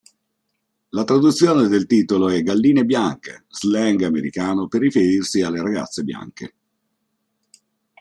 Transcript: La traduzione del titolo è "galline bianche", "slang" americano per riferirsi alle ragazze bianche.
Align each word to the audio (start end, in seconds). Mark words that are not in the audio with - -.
La 0.89 1.03
traduzione 1.03 1.67
del 1.67 1.85
titolo 1.85 2.27
è 2.29 2.41
"galline 2.41 2.85
bianche", 2.85 3.45
"slang" 3.49 4.01
americano 4.01 4.67
per 4.67 4.81
riferirsi 4.81 5.43
alle 5.43 5.61
ragazze 5.61 6.01
bianche. 6.01 6.55